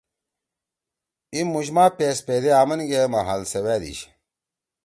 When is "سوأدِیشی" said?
3.51-4.07